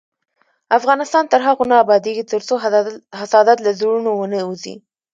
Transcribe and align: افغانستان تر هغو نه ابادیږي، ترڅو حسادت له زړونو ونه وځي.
افغانستان 0.77 1.23
تر 1.31 1.39
هغو 1.47 1.63
نه 1.71 1.75
ابادیږي، 1.83 2.23
ترڅو 2.31 2.53
حسادت 3.21 3.57
له 3.65 3.71
زړونو 3.79 4.11
ونه 4.15 4.39
وځي. 4.49 4.75